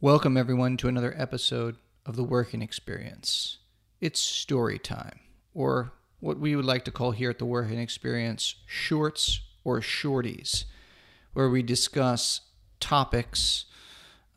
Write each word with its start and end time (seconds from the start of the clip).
Welcome, 0.00 0.36
everyone, 0.36 0.76
to 0.76 0.86
another 0.86 1.12
episode 1.18 1.74
of 2.06 2.14
The 2.14 2.22
Working 2.22 2.62
Experience. 2.62 3.58
It's 4.00 4.20
story 4.20 4.78
time, 4.78 5.18
or 5.54 5.90
what 6.20 6.38
we 6.38 6.54
would 6.54 6.64
like 6.64 6.84
to 6.84 6.92
call 6.92 7.10
here 7.10 7.30
at 7.30 7.40
The 7.40 7.44
Working 7.44 7.80
Experience 7.80 8.54
shorts 8.64 9.40
or 9.64 9.80
shorties, 9.80 10.66
where 11.32 11.50
we 11.50 11.64
discuss 11.64 12.42
topics, 12.78 13.64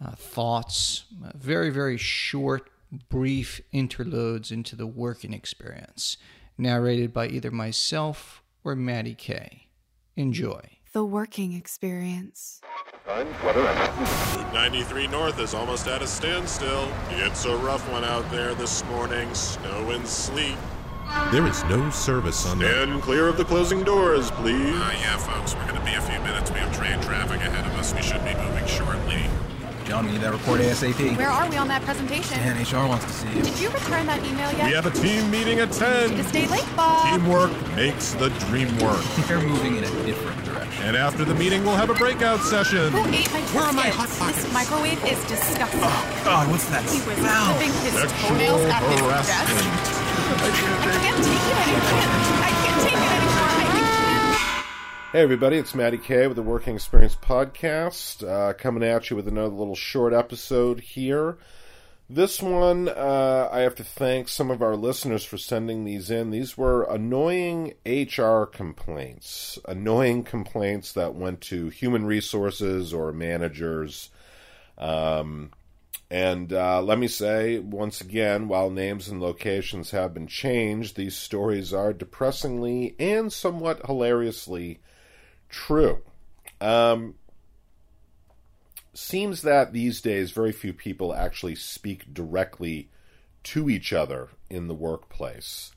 uh, 0.03 0.15
thoughts, 0.15 1.03
uh, 1.23 1.29
very, 1.35 1.69
very 1.69 1.97
short, 1.97 2.67
brief 3.09 3.61
interludes 3.71 4.51
into 4.51 4.75
the 4.75 4.87
working 4.87 5.31
experience, 5.31 6.17
narrated 6.57 7.13
by 7.13 7.27
either 7.27 7.51
myself 7.51 8.41
or 8.63 8.75
Matty 8.75 9.13
K. 9.13 9.67
Enjoy. 10.15 10.79
The 10.93 11.05
working 11.05 11.53
experience. 11.53 12.61
Route 13.07 14.53
93 14.53 15.07
North 15.07 15.39
is 15.39 15.55
almost 15.55 15.87
at 15.87 16.03
a 16.03 16.07
standstill. 16.07 16.87
It's 17.09 17.45
a 17.45 17.57
rough 17.57 17.89
one 17.91 18.03
out 18.03 18.29
there 18.29 18.53
this 18.53 18.85
morning. 18.85 19.33
Snow 19.33 19.89
and 19.89 20.07
sleet. 20.07 20.55
There 21.31 21.45
is 21.47 21.63
no 21.65 21.89
service 21.89 22.45
on 22.45 22.59
the. 22.59 22.65
Stand 22.65 23.01
clear 23.01 23.27
of 23.27 23.37
the 23.37 23.43
closing 23.43 23.83
doors, 23.83 24.29
please. 24.31 24.75
Uh, 24.75 24.93
yeah, 24.99 25.17
folks, 25.17 25.55
we're 25.55 25.65
gonna 25.65 25.83
be 25.83 25.93
a 25.93 26.01
few 26.01 26.19
minutes. 26.19 26.51
We 26.51 26.59
have 26.59 26.75
train 26.77 27.01
traffic 27.01 27.41
ahead 27.41 27.65
of 27.65 27.77
us. 27.79 27.93
We 27.93 28.03
should 28.03 28.23
be 28.23 28.35
moving 28.35 28.65
shortly. 28.67 29.25
John, 29.85 30.05
we 30.05 30.11
need 30.13 30.21
that 30.21 30.31
report 30.31 30.61
ASAP. 30.61 31.17
Where 31.17 31.29
are 31.29 31.49
we 31.49 31.57
on 31.57 31.67
that 31.69 31.81
presentation? 31.81 32.37
Dan, 32.37 32.61
HR 32.61 32.87
wants 32.87 33.05
to 33.05 33.11
see 33.11 33.29
you. 33.35 33.41
Did 33.41 33.59
you 33.59 33.69
return 33.71 34.05
that 34.05 34.23
email 34.23 34.51
yet? 34.53 34.67
We 34.67 34.73
have 34.73 34.85
a 34.85 34.91
team 34.91 35.29
meeting 35.31 35.59
at 35.59 35.71
10. 35.71 36.11
To 36.11 36.23
stay 36.23 36.47
late, 36.47 36.67
Bob. 36.77 37.09
Teamwork 37.09 37.51
makes 37.75 38.13
the 38.13 38.29
dream 38.47 38.69
work. 38.77 39.03
They're 39.27 39.41
moving 39.41 39.77
in 39.77 39.83
a 39.83 40.05
different 40.05 40.37
direction. 40.45 40.50
And 40.79 40.95
after 40.95 41.23
the 41.25 41.35
meeting, 41.35 41.63
we'll 41.63 41.75
have 41.75 41.89
a 41.89 41.93
breakout 41.93 42.39
session. 42.41 42.91
Who 42.91 43.05
ate 43.13 43.31
my 43.31 43.41
Where 43.53 43.65
are 43.65 43.73
my 43.73 43.85
biscuits? 43.87 44.17
hot 44.17 44.33
This 44.33 44.53
microwave 44.53 45.03
is 45.05 45.23
disgusting. 45.25 45.79
Oh, 45.83 46.21
God, 46.23 46.49
what's 46.49 46.65
that 46.69 46.83
he 46.89 46.97
was 47.07 47.17
smell? 47.17 47.53
clipping 47.53 47.73
his 47.83 47.93
Sexual 47.93 48.29
toenails 48.29 48.61
at 48.65 48.81
his 48.89 49.01
desk. 49.27 49.51
I 50.31 50.89
can't 51.01 51.21
take 51.21 51.43
it 51.43 51.57
anymore. 51.61 52.01
I 52.41 52.51
can't 52.63 52.81
take 52.81 52.93
it 52.93 53.11
anymore. 53.11 53.47
Hey 55.11 55.21
everybody, 55.21 55.57
it's 55.57 55.75
Matty 55.75 55.97
K 55.97 56.25
with 56.27 56.37
the 56.37 56.41
Working 56.41 56.75
Experience 56.75 57.17
Podcast, 57.17 58.25
uh, 58.27 58.53
coming 58.53 58.81
at 58.81 59.09
you 59.09 59.17
with 59.17 59.27
another 59.27 59.53
little 59.53 59.75
short 59.75 60.13
episode 60.13 60.79
here. 60.79 61.37
This 62.13 62.41
one, 62.41 62.89
uh, 62.89 63.47
I 63.53 63.59
have 63.61 63.75
to 63.75 63.85
thank 63.85 64.27
some 64.27 64.51
of 64.51 64.61
our 64.61 64.75
listeners 64.75 65.23
for 65.23 65.37
sending 65.37 65.85
these 65.85 66.11
in. 66.11 66.29
These 66.29 66.57
were 66.57 66.83
annoying 66.83 67.75
HR 67.85 68.43
complaints, 68.43 69.57
annoying 69.65 70.23
complaints 70.23 70.91
that 70.91 71.15
went 71.15 71.39
to 71.43 71.69
human 71.69 72.05
resources 72.05 72.93
or 72.93 73.13
managers. 73.13 74.09
Um, 74.77 75.51
and 76.09 76.51
uh, 76.51 76.81
let 76.81 76.99
me 76.99 77.07
say, 77.07 77.59
once 77.59 78.01
again, 78.01 78.49
while 78.49 78.69
names 78.69 79.07
and 79.07 79.21
locations 79.21 79.91
have 79.91 80.13
been 80.13 80.27
changed, 80.27 80.97
these 80.97 81.15
stories 81.15 81.73
are 81.73 81.93
depressingly 81.93 82.93
and 82.99 83.31
somewhat 83.31 83.85
hilariously 83.85 84.81
true. 85.47 86.01
Um, 86.59 87.15
seems 88.93 89.41
that 89.41 89.73
these 89.73 90.01
days 90.01 90.31
very 90.31 90.51
few 90.51 90.73
people 90.73 91.13
actually 91.13 91.55
speak 91.55 92.13
directly 92.13 92.89
to 93.43 93.69
each 93.69 93.93
other 93.93 94.29
in 94.49 94.67
the 94.67 94.73
workplace. 94.73 95.71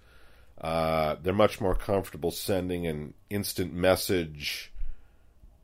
Uh, 0.60 1.16
they're 1.22 1.32
much 1.32 1.60
more 1.60 1.74
comfortable 1.74 2.30
sending 2.30 2.86
an 2.86 3.14
instant 3.30 3.72
message 3.72 4.72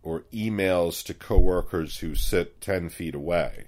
or 0.02 0.24
emails 0.32 1.04
to 1.04 1.14
coworkers 1.14 1.98
who 1.98 2.14
sit 2.14 2.60
10 2.60 2.88
feet 2.88 3.14
away. 3.14 3.66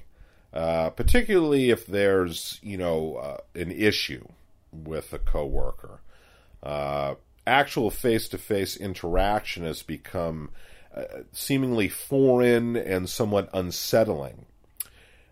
Uh, 0.53 0.91
particularly 0.91 1.70
if 1.70 1.86
there's, 1.86 2.60
you 2.62 2.77
know, 2.77 3.16
uh, 3.16 3.38
an 3.58 3.70
issue 3.70 4.27
with 4.70 5.12
a 5.12 5.19
coworker. 5.19 6.00
Uh, 6.62 7.14
actual 7.47 7.91
face-to-face 7.91 8.76
interaction 8.76 9.65
has 9.65 9.82
become 9.82 10.50
seemingly 11.32 11.88
foreign 11.88 12.76
and 12.76 13.08
somewhat 13.08 13.48
unsettling. 13.53 14.47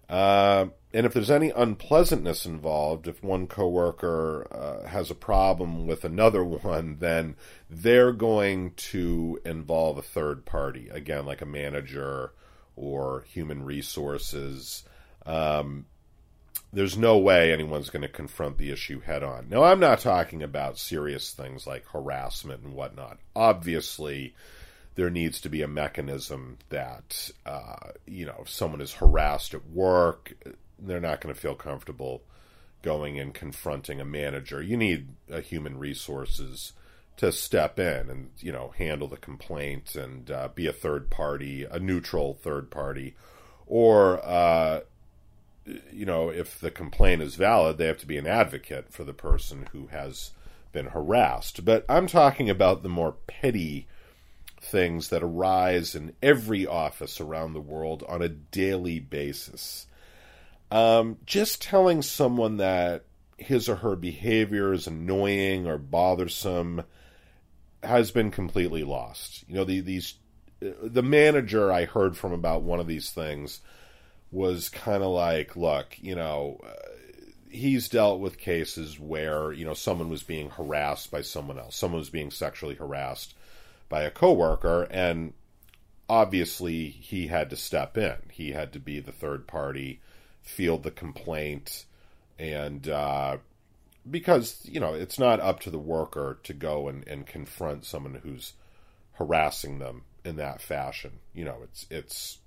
Uh, 0.08 0.66
and 0.92 1.06
if 1.06 1.14
there's 1.14 1.30
any 1.30 1.50
unpleasantness 1.50 2.44
involved, 2.44 3.06
if 3.06 3.22
one 3.22 3.46
coworker 3.46 4.48
uh, 4.50 4.88
has 4.88 5.10
a 5.10 5.14
problem 5.14 5.86
with 5.86 6.04
another 6.04 6.42
one, 6.44 6.96
then 6.98 7.36
they're 7.68 8.12
going 8.12 8.72
to 8.72 9.40
involve 9.44 9.98
a 9.98 10.02
third 10.02 10.44
party, 10.44 10.88
again, 10.88 11.26
like 11.26 11.42
a 11.42 11.46
manager 11.46 12.32
or 12.74 13.24
human 13.28 13.62
resources. 13.62 14.82
Um, 15.26 15.86
there's 16.72 16.96
no 16.96 17.18
way 17.18 17.52
anyone's 17.52 17.90
going 17.90 18.02
to 18.02 18.08
confront 18.08 18.58
the 18.58 18.70
issue 18.70 19.00
head 19.00 19.22
on. 19.22 19.48
Now, 19.48 19.64
I'm 19.64 19.80
not 19.80 20.00
talking 20.00 20.42
about 20.42 20.78
serious 20.78 21.32
things 21.32 21.66
like 21.66 21.86
harassment 21.86 22.62
and 22.62 22.74
whatnot. 22.74 23.18
Obviously, 23.34 24.34
there 24.94 25.10
needs 25.10 25.40
to 25.40 25.48
be 25.48 25.62
a 25.62 25.68
mechanism 25.68 26.58
that, 26.68 27.30
uh, 27.46 27.90
you 28.06 28.26
know, 28.26 28.38
if 28.42 28.50
someone 28.50 28.80
is 28.80 28.94
harassed 28.94 29.54
at 29.54 29.68
work, 29.68 30.34
they're 30.78 31.00
not 31.00 31.20
going 31.20 31.34
to 31.34 31.40
feel 31.40 31.54
comfortable 31.54 32.22
going 32.82 33.18
and 33.18 33.34
confronting 33.34 34.00
a 34.00 34.04
manager. 34.04 34.62
You 34.62 34.76
need 34.76 35.08
a 35.30 35.40
human 35.40 35.78
resources 35.78 36.72
to 37.18 37.30
step 37.30 37.78
in 37.78 38.08
and, 38.08 38.30
you 38.38 38.50
know, 38.50 38.72
handle 38.76 39.06
the 39.06 39.16
complaint 39.16 39.94
and 39.94 40.30
uh, 40.30 40.48
be 40.54 40.66
a 40.66 40.72
third 40.72 41.10
party, 41.10 41.64
a 41.64 41.78
neutral 41.78 42.34
third 42.34 42.70
party, 42.70 43.14
or, 43.66 44.24
uh, 44.24 44.80
you 45.92 46.06
know, 46.06 46.30
if 46.30 46.58
the 46.58 46.70
complaint 46.70 47.22
is 47.22 47.34
valid, 47.34 47.76
they 47.76 47.86
have 47.86 47.98
to 47.98 48.06
be 48.06 48.16
an 48.16 48.26
advocate 48.26 48.92
for 48.92 49.04
the 49.04 49.12
person 49.12 49.68
who 49.72 49.88
has 49.88 50.30
been 50.72 50.86
harassed. 50.86 51.64
But 51.64 51.84
I'm 51.88 52.06
talking 52.06 52.48
about 52.48 52.82
the 52.82 52.88
more 52.88 53.16
petty 53.26 53.86
things 54.60 55.08
that 55.08 55.22
arise 55.22 55.94
in 55.94 56.14
every 56.22 56.66
office 56.66 57.20
around 57.20 57.52
the 57.52 57.60
world 57.60 58.04
on 58.08 58.22
a 58.22 58.28
daily 58.28 59.00
basis. 59.00 59.86
Um, 60.70 61.18
just 61.24 61.62
telling 61.62 62.02
someone 62.02 62.58
that 62.58 63.04
his 63.36 63.68
or 63.68 63.76
her 63.76 63.96
behavior 63.96 64.72
is 64.72 64.86
annoying 64.86 65.66
or 65.66 65.78
bothersome 65.78 66.82
has 67.82 68.10
been 68.10 68.30
completely 68.30 68.84
lost. 68.84 69.44
You 69.48 69.56
know, 69.56 69.64
the, 69.64 69.80
these 69.80 70.14
the 70.60 71.02
manager 71.02 71.72
I 71.72 71.86
heard 71.86 72.18
from 72.18 72.32
about 72.32 72.62
one 72.62 72.80
of 72.80 72.86
these 72.86 73.10
things 73.10 73.60
was 74.30 74.68
kind 74.68 75.02
of 75.02 75.08
like, 75.08 75.56
look, 75.56 75.96
you 75.98 76.14
know, 76.14 76.60
uh, 76.62 76.90
he's 77.48 77.88
dealt 77.88 78.20
with 78.20 78.38
cases 78.38 79.00
where, 79.00 79.52
you 79.52 79.64
know, 79.64 79.74
someone 79.74 80.10
was 80.10 80.22
being 80.22 80.50
harassed 80.50 81.10
by 81.10 81.22
someone 81.22 81.58
else. 81.58 81.74
Someone 81.76 81.98
was 81.98 82.10
being 82.10 82.30
sexually 82.30 82.74
harassed 82.74 83.34
by 83.90 84.02
a 84.02 84.10
coworker 84.10 84.84
and 84.90 85.34
obviously 86.08 86.88
he 86.88 87.26
had 87.26 87.50
to 87.50 87.56
step 87.56 87.98
in. 87.98 88.16
He 88.30 88.52
had 88.52 88.72
to 88.72 88.80
be 88.80 89.00
the 89.00 89.12
third 89.12 89.46
party, 89.46 90.00
field 90.40 90.82
the 90.82 90.90
complaint 90.90 91.84
and 92.40 92.88
uh, 92.88 93.36
because, 94.10 94.60
you 94.64 94.80
know, 94.80 94.94
it's 94.94 95.18
not 95.18 95.40
up 95.40 95.60
to 95.60 95.70
the 95.70 95.78
worker 95.78 96.38
to 96.44 96.54
go 96.54 96.88
and, 96.88 97.06
and 97.06 97.26
confront 97.26 97.84
someone 97.84 98.20
who's 98.22 98.54
harassing 99.12 99.78
them 99.78 100.04
in 100.24 100.36
that 100.36 100.62
fashion. 100.62 101.12
You 101.34 101.44
know, 101.44 101.58
it's 101.62 101.86
it's 101.90 102.38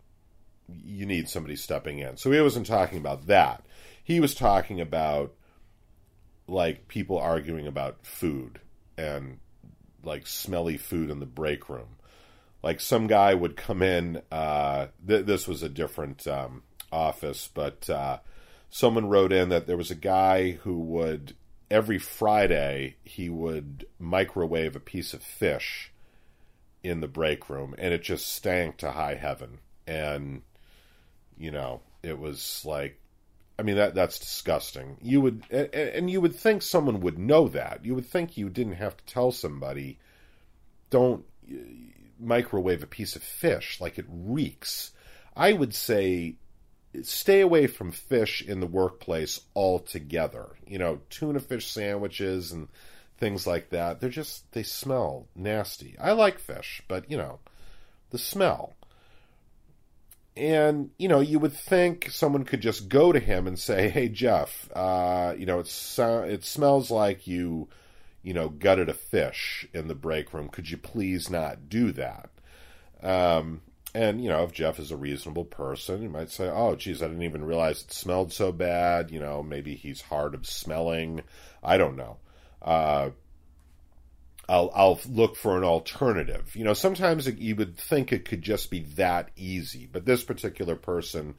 you 0.68 1.06
need 1.06 1.30
somebody 1.30 1.56
stepping 1.56 2.00
in. 2.00 2.18
So 2.18 2.32
he 2.32 2.42
wasn't 2.42 2.66
talking 2.66 2.98
about 2.98 3.28
that. 3.28 3.64
He 4.04 4.20
was 4.20 4.34
talking 4.34 4.82
about 4.82 5.34
like 6.48 6.88
people 6.88 7.20
arguing 7.20 7.68
about 7.68 8.06
food 8.06 8.60
and 8.98 9.40
like 10.04 10.28
smelly 10.28 10.78
food 10.78 11.10
in 11.10 11.20
the 11.20 11.26
break 11.26 11.70
room. 11.70 11.98
Like 12.62 12.80
some 12.80 13.08
guy 13.08 13.34
would 13.34 13.58
come 13.58 13.82
in. 13.82 14.22
Uh, 14.32 14.88
th- 15.06 15.26
this 15.26 15.48
was 15.48 15.64
a 15.64 15.70
different 15.70 16.26
um, 16.28 16.64
office, 16.92 17.50
but 17.54 17.90
uh, 17.90 18.20
someone 18.70 19.10
wrote 19.10 19.34
in 19.34 19.50
that 19.50 19.68
there 19.68 19.78
was 19.78 19.92
a 19.92 19.96
guy 19.96 20.52
who 20.52 20.80
would 20.80 21.36
every 21.70 21.98
Friday 21.98 22.96
he 23.04 23.30
would 23.30 23.86
microwave 24.00 24.76
a 24.76 24.80
piece 24.80 25.14
of 25.14 25.24
fish 25.24 25.92
in 26.84 27.00
the 27.02 27.08
break 27.08 27.50
room, 27.50 27.74
and 27.78 27.94
it 27.94 28.04
just 28.04 28.32
stank 28.32 28.78
to 28.78 28.92
high 28.92 29.16
heaven. 29.16 29.60
And 29.88 30.44
you 31.38 31.52
know, 31.52 31.82
it 32.04 32.20
was 32.20 32.64
like, 32.66 33.00
I 33.58 33.62
mean, 33.62 33.76
that 33.76 33.94
that's 33.94 34.20
disgusting. 34.20 34.98
You 35.02 35.22
would, 35.22 35.44
and, 35.52 36.10
you 36.10 36.22
would 36.22 36.36
think 36.36 36.62
someone 36.62 37.02
would 37.02 37.20
know 37.20 37.48
that. 37.50 37.86
You 37.86 37.96
would 37.96 38.06
think 38.06 38.38
you 38.38 38.50
didn't 38.50 38.74
have 38.74 38.98
to 38.98 39.06
tell 39.06 39.32
somebody, 39.32 40.00
don't 40.90 41.24
uh, 41.50 41.56
microwave 42.20 42.84
a 42.84 42.88
piece 42.88 43.16
of 43.16 43.24
fish 43.24 43.80
like 43.80 44.00
it 44.00 44.06
reeks. 44.10 44.92
I 45.36 45.54
would 45.54 45.74
say 45.74 46.36
stay 47.02 47.42
away 47.42 47.68
from 47.68 47.92
fish 47.92 48.42
in 48.42 48.60
the 48.60 48.68
workplace 48.68 49.40
altogether. 49.56 50.50
You 50.68 50.80
know, 50.80 51.02
tuna 51.10 51.40
fish 51.40 51.68
sandwiches 51.68 52.52
and 52.52 52.68
things 53.18 53.48
like 53.48 53.70
that. 53.70 54.00
They're 54.00 54.10
just 54.10 54.52
they 54.52 54.64
smell 54.64 55.28
nasty. 55.36 55.96
I 56.00 56.12
like 56.12 56.40
fish, 56.40 56.82
but 56.88 57.10
you 57.10 57.18
know, 57.18 57.40
the 58.10 58.18
smell. 58.18 58.74
And 60.36 60.90
you 60.98 61.08
know, 61.08 61.20
you 61.20 61.40
would 61.40 61.54
think 61.54 62.10
someone 62.12 62.44
could 62.44 62.62
just 62.62 62.90
go 62.90 63.12
to 63.12 63.20
him 63.20 63.48
and 63.48 63.58
say, 63.58 63.90
"Hey, 63.90 64.10
Jeff, 64.10 64.70
uh, 64.76 65.36
you 65.38 65.46
know, 65.46 65.60
it's 65.60 66.00
it 66.00 66.44
smells 66.44 66.90
like 66.92 67.28
you, 67.28 67.70
you 68.22 68.34
know, 68.34 68.50
gutted 68.50 68.90
a 68.90 68.94
fish 68.94 69.68
in 69.74 69.88
the 69.88 69.96
break 69.96 70.34
room. 70.34 70.50
Could 70.50 70.70
you 70.70 70.78
please 70.78 71.30
not 71.30 71.70
do 71.70 71.92
that?" 71.94 72.30
Um, 73.02 73.62
and 73.94 74.24
you 74.24 74.30
know, 74.30 74.44
if 74.44 74.52
Jeff 74.54 74.80
is 74.80 74.92
a 74.92 74.98
reasonable 74.98 75.46
person, 75.46 76.02
he 76.02 76.08
might 76.08 76.32
say, 76.32 76.50
"Oh, 76.50 76.76
geez, 76.76 77.02
I 77.04 77.08
didn't 77.08 77.24
even 77.24 77.46
realize 77.46 77.84
it 77.84 77.92
smelled 77.94 78.34
so 78.34 78.52
bad." 78.52 79.12
You 79.12 79.20
know, 79.20 79.44
maybe 79.44 79.76
he's 79.76 80.02
hard 80.02 80.34
of 80.34 80.48
smelling. 80.48 81.22
I 81.64 81.78
don't 81.78 81.96
know. 81.96 82.18
Uh, 82.62 83.12
I'll 84.54 84.72
I'll 84.76 85.00
look 85.10 85.36
for 85.36 85.58
an 85.58 85.64
alternative. 85.64 86.56
You 86.56 86.64
know, 86.64 86.76
sometimes 86.76 87.26
it, 87.26 87.40
you 87.40 87.56
would 87.56 87.76
think 87.76 88.14
it 88.14 88.26
could 88.26 88.44
just 88.44 88.70
be 88.70 88.82
that 88.96 89.32
easy, 89.36 89.90
but 89.92 90.06
this 90.06 90.24
particular 90.24 90.76
person 90.76 91.34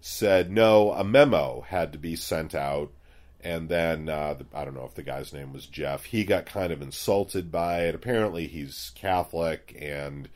said 0.00 0.52
no. 0.52 0.92
A 0.92 1.02
memo 1.02 1.62
had 1.62 1.92
to 1.92 1.98
be 1.98 2.14
sent 2.14 2.54
out, 2.54 2.92
and 3.40 3.68
then 3.68 4.08
uh, 4.08 4.34
the, 4.34 4.46
I 4.54 4.64
don't 4.64 4.74
know 4.74 4.84
if 4.84 4.94
the 4.94 5.02
guy's 5.02 5.32
name 5.32 5.52
was 5.52 5.66
Jeff. 5.66 6.04
He 6.04 6.22
got 6.22 6.46
kind 6.46 6.72
of 6.72 6.80
insulted 6.80 7.50
by 7.50 7.86
it. 7.86 7.96
Apparently, 7.96 8.46
he's 8.46 8.92
Catholic, 8.94 9.76
and 9.80 10.28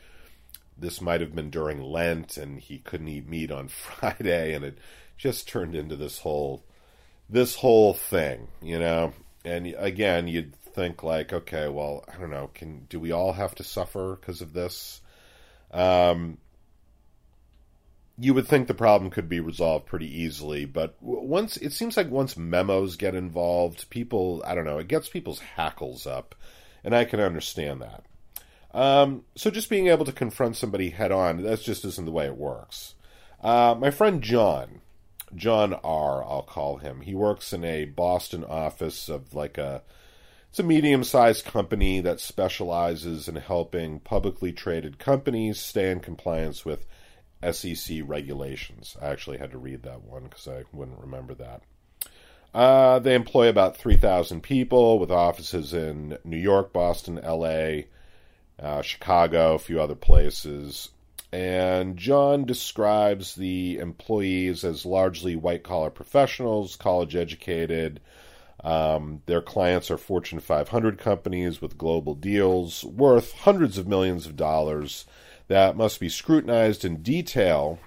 this 0.77 1.01
might 1.01 1.21
have 1.21 1.37
been 1.37 1.51
during 1.51 1.81
Lent, 1.81 2.37
and 2.37 2.59
he 2.59 2.79
couldn't 2.79 3.07
eat 3.07 3.29
meat 3.29 3.53
on 3.53 3.69
Friday, 3.69 4.55
and 4.55 4.65
it 4.65 4.79
just 5.17 5.47
turned 5.49 5.77
into 5.77 5.95
this 5.95 6.19
whole 6.19 6.65
this 7.31 7.55
whole 7.55 7.95
thing, 7.95 8.49
you 8.61 8.81
know. 8.81 9.13
And 9.45 9.73
again, 9.79 10.27
you'd 10.27 10.55
think 10.75 11.03
like, 11.03 11.33
okay, 11.33 11.69
well, 11.69 12.05
I 12.13 12.19
don't 12.19 12.31
know, 12.31 12.51
can 12.55 12.87
do 12.89 12.99
we 12.99 13.13
all 13.13 13.33
have 13.33 13.55
to 13.57 13.65
suffer 13.65 14.19
because 14.21 14.41
of 14.41 14.53
this? 14.53 15.01
Um, 15.71 16.39
you 18.19 18.35
would 18.35 18.47
think 18.47 18.69
the 18.69 18.75
problem 18.75 19.11
could 19.11 19.29
be 19.29 19.41
resolved 19.41 19.87
pretty 19.87 20.23
easily, 20.23 20.65
but 20.65 20.97
once 21.01 21.57
it 21.57 21.73
seems 21.73 21.97
like 21.97 22.11
once 22.11 22.37
memos 22.37 22.97
get 22.97 23.15
involved, 23.15 23.91
people, 23.91 24.43
I 24.47 24.55
don't 24.55 24.65
know, 24.65 24.79
it 24.79 24.89
gets 24.89 25.09
people's 25.09 25.41
hackles 25.41 26.07
up, 26.07 26.35
and 26.85 26.95
I 26.95 27.05
can 27.05 27.21
understand 27.21 27.83
that. 27.83 28.05
Um, 28.73 29.25
so 29.37 29.51
just 29.51 29.71
being 29.71 29.89
able 29.89 30.05
to 30.05 30.13
confront 30.13 30.57
somebody 30.57 30.91
head 30.91 31.13
on, 31.13 31.43
that 31.43 31.63
just 31.63 31.85
isn't 31.85 32.05
the 32.05 32.13
way 32.13 32.27
it 32.27 32.37
works. 32.37 32.95
Uh, 33.43 33.75
my 33.79 33.91
friend 33.91 34.23
John, 34.23 34.81
John 35.35 35.75
R, 35.75 36.25
I'll 36.25 36.43
call 36.43 36.77
him. 36.77 37.01
He 37.01 37.15
works 37.15 37.53
in 37.53 37.65
a 37.65 37.85
Boston 37.85 38.45
office 38.45 39.09
of 39.09 39.35
like 39.35 39.59
a 39.59 39.83
it's 40.55 40.61
a 40.61 40.63
medium 40.63 41.03
sized 41.03 41.45
company 41.45 41.99
that 41.99 42.21
specializes 42.21 43.27
in 43.27 43.35
helping 43.35 43.99
publicly 43.99 44.53
traded 44.53 45.01
companies 45.01 45.59
stay 45.59 45.91
in 45.91 45.99
compliance 45.99 46.65
with 46.65 46.87
SEC 47.51 48.03
regulations. 48.05 48.97
I 49.03 49.09
actually 49.09 49.39
had 49.39 49.51
to 49.51 49.59
read 49.59 49.83
that 49.83 50.05
one 50.05 50.23
because 50.23 50.47
I 50.47 50.63
wouldn't 50.73 51.01
remember 51.01 51.35
that. 51.35 51.63
Uh, 52.55 53.01
they 53.01 53.17
employ 53.17 53.49
about 53.49 53.79
3,000 53.79 54.45
people 54.45 55.01
with 55.01 55.11
offices 55.11 55.75
in 55.75 56.19
New 56.23 56.37
York, 56.37 56.73
Boston, 56.73 57.17
LA, 57.17 57.87
uh, 58.61 58.81
Chicago, 58.81 59.55
a 59.55 59.59
few 59.59 59.81
other 59.81 59.97
places. 59.97 60.91
And 61.33 61.97
John 61.97 62.45
describes 62.45 63.35
the 63.35 63.79
employees 63.79 64.63
as 64.63 64.87
largely 64.87 65.35
white 65.35 65.65
collar 65.65 65.91
professionals, 65.91 66.77
college 66.77 67.17
educated, 67.17 67.99
um, 68.65 69.21
their 69.27 69.43
clients 69.43 69.91
are 69.91 69.99
Fortune 69.99 70.41
500 70.41 70.99
companies 70.99 71.61
with 71.61 71.79
global 71.79 72.15
deals 72.15 72.83
worth 72.83 73.33
hundreds 73.33 73.77
of 73.77 73.87
millions 73.87 74.27
of 74.27 74.37
dollars 74.37 75.05
that 75.49 75.77
must 75.77 76.01
be 76.01 76.09
scrutinized 76.09 76.85
in 76.85 77.03
detail 77.03 77.79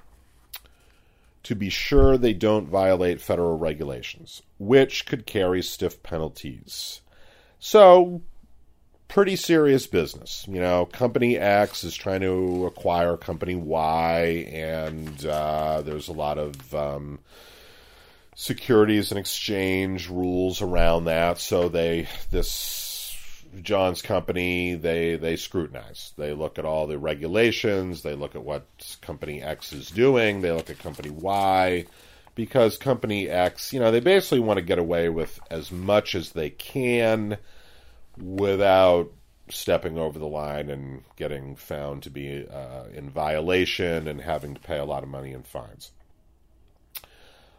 to 1.42 1.56
be 1.56 1.70
sure 1.70 2.18
they 2.18 2.34
don't 2.34 2.68
violate 2.68 3.22
federal 3.22 3.58
regulations, 3.58 4.44
which 4.60 5.06
could 5.06 5.26
carry 5.26 5.64
stiff 5.64 6.04
penalties. 6.04 7.02
So, 7.58 8.22
pretty 9.08 9.36
serious 9.36 9.88
business. 9.88 10.46
You 10.48 10.62
know, 10.62 10.86
Company 10.86 11.38
X 11.38 11.84
is 11.84 11.96
trying 11.96 12.22
to 12.22 12.68
acquire 12.68 13.18
Company 13.18 13.56
Y, 13.56 14.48
and 14.52 15.26
uh, 15.26 15.82
there's 15.82 16.08
a 16.08 16.14
lot 16.14 16.38
of. 16.38 16.76
Um, 16.76 17.20
securities 18.40 19.10
and 19.12 19.20
exchange 19.20 20.10
rules 20.10 20.62
around 20.62 21.06
that. 21.06 21.40
So 21.40 21.70
they 21.70 22.08
this 22.30 23.44
John's 23.64 24.04
company 24.04 24.76
they 24.76 25.16
they 25.16 25.36
scrutinize. 25.36 26.14
They 26.18 26.34
look 26.34 26.60
at 26.60 26.66
all 26.66 26.86
the 26.86 27.00
regulations. 27.00 28.04
They 28.04 28.14
look 28.14 28.36
at 28.36 28.44
what 28.44 28.68
company 29.02 29.42
X 29.42 29.74
is 29.74 29.90
doing. 29.90 30.42
They 30.42 30.52
look 30.52 30.70
at 30.70 30.78
company 30.78 31.10
Y 31.10 31.88
because 32.36 32.78
company 32.78 33.28
X, 33.28 33.74
you 33.74 33.80
know, 33.80 33.90
they 33.90 34.00
basically 34.00 34.42
want 34.42 34.58
to 34.58 34.66
get 34.66 34.78
away 34.78 35.10
with 35.10 35.40
as 35.50 35.72
much 35.72 36.14
as 36.14 36.32
they 36.32 36.52
can 36.52 37.40
without 38.20 39.12
stepping 39.50 39.98
over 39.98 40.20
the 40.20 40.28
line 40.28 40.70
and 40.70 41.04
getting 41.16 41.56
found 41.56 42.04
to 42.04 42.12
be 42.12 42.48
uh, 42.48 42.84
in 42.94 43.10
violation 43.10 44.08
and 44.08 44.22
having 44.22 44.54
to 44.54 44.62
pay 44.62 44.78
a 44.78 44.86
lot 44.86 45.02
of 45.02 45.10
money 45.10 45.32
in 45.32 45.42
fines. 45.42 45.92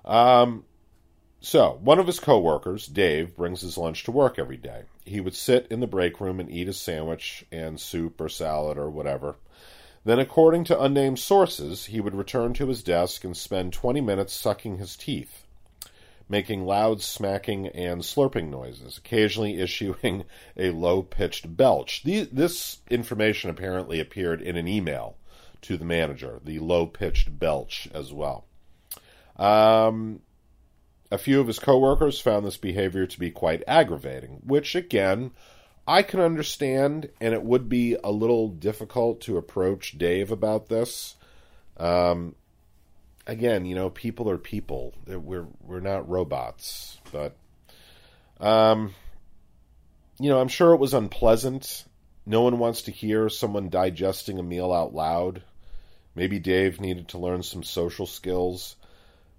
Um, 0.05 0.65
so, 1.41 1.79
one 1.81 2.01
of 2.01 2.09
his 2.09 2.19
coworkers, 2.19 2.87
Dave, 2.87 3.37
brings 3.37 3.61
his 3.61 3.79
lunch 3.79 4.03
to 4.05 4.11
work 4.11 4.39
every 4.39 4.57
day. 4.57 4.83
He 5.05 5.21
would 5.21 5.37
sit 5.37 5.69
in 5.71 5.79
the 5.79 5.87
break 5.87 6.21
room 6.21 6.41
and 6.41 6.51
eat 6.51 6.69
a 6.69 6.73
sandwich 6.73 7.45
and 7.53 7.81
soup 7.81 8.21
or 8.21 8.29
salad 8.29 8.77
or 8.77 8.91
whatever. 8.91 9.37
Then, 10.05 10.19
according 10.19 10.65
to 10.65 10.81
unnamed 10.81 11.21
sources, 11.21 11.87
he 11.87 12.01
would 12.01 12.15
return 12.15 12.55
to 12.55 12.67
his 12.67 12.83
desk 12.83 13.23
and 13.23 13.37
spend 13.37 13.73
20 13.73 14.01
minutes 14.01 14.33
sucking 14.33 14.79
his 14.79 14.97
teeth, 14.97 15.45
making 16.29 16.67
loud 16.67 17.03
smacking 17.03 17.69
and 17.69 18.03
slurping 18.03 18.49
noises, 18.49 18.99
occasionally 18.99 19.61
issuing 19.61 20.25
a 20.57 20.71
low 20.71 21.03
pitched 21.03 21.57
belch. 21.57 22.03
This 22.03 22.79
information 22.91 23.49
apparently 23.49 24.01
appeared 24.01 24.43
in 24.43 24.57
an 24.57 24.67
email 24.67 25.17
to 25.63 25.77
the 25.77 25.85
manager, 25.85 26.41
the 26.45 26.59
low 26.59 26.87
pitched 26.87 27.39
belch 27.39 27.89
as 27.95 28.13
well. 28.13 28.45
Um, 29.37 30.21
a 31.11 31.19
few 31.19 31.41
of 31.41 31.47
his 31.47 31.59
coworkers 31.59 32.21
found 32.21 32.45
this 32.45 32.57
behavior 32.57 33.07
to 33.07 33.19
be 33.19 33.31
quite 33.31 33.63
aggravating, 33.67 34.41
which 34.45 34.75
again, 34.75 35.31
I 35.87 36.03
can 36.03 36.21
understand, 36.21 37.09
and 37.21 37.33
it 37.33 37.43
would 37.43 37.69
be 37.69 37.97
a 38.05 38.11
little 38.11 38.49
difficult 38.49 39.23
to 39.23 39.39
approach 39.39 39.97
Dave 39.97 40.31
about 40.31 40.69
this. 40.69 41.17
Um, 41.79 42.35
again, 43.27 43.65
you 43.65 43.75
know, 43.75 43.89
people 43.89 44.29
are 44.29 44.39
people. 44.39 44.95
We're 45.07 45.47
we're 45.63 45.81
not 45.81 46.09
robots, 46.09 46.99
but 47.11 47.37
um, 48.39 48.95
you 50.21 50.29
know, 50.29 50.41
I'm 50.41 50.49
sure 50.49 50.75
it 50.75 50.81
was 50.81 50.95
unpleasant. 50.95 51.85
No 52.27 52.43
one 52.43 52.59
wants 52.59 52.83
to 52.83 52.91
hear 52.91 53.31
someone 53.31 53.71
digesting 53.71 54.39
a 54.39 54.43
meal 54.43 54.73
out 54.73 54.95
loud. 54.95 55.43
Maybe 56.15 56.39
Dave 56.39 56.81
needed 56.81 57.09
to 57.09 57.19
learn 57.19 57.43
some 57.43 57.63
social 57.63 58.07
skills 58.07 58.77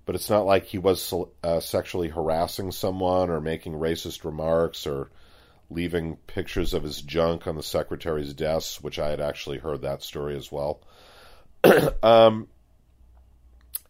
but 0.09 0.15
it's 0.15 0.31
not 0.31 0.47
like 0.47 0.65
he 0.65 0.79
was 0.79 1.13
uh, 1.43 1.59
sexually 1.59 2.07
harassing 2.07 2.71
someone 2.71 3.29
or 3.29 3.39
making 3.39 3.73
racist 3.73 4.23
remarks 4.23 4.87
or 4.87 5.11
leaving 5.69 6.15
pictures 6.25 6.73
of 6.73 6.81
his 6.81 6.99
junk 6.99 7.45
on 7.45 7.55
the 7.55 7.61
secretary's 7.61 8.33
desk, 8.33 8.83
which 8.83 8.97
I 8.97 9.09
had 9.09 9.21
actually 9.21 9.59
heard 9.59 9.83
that 9.83 10.01
story 10.01 10.35
as 10.35 10.51
well. 10.51 10.81
um, 12.01 12.47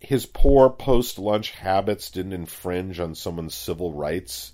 his 0.02 0.26
poor 0.26 0.70
post 0.70 1.20
lunch 1.20 1.52
habits 1.52 2.12
didn't 2.12 2.34
infringe 2.34 3.00
on 3.00 3.16
someone's 3.16 3.56
civil 3.56 3.94
rights. 3.94 4.52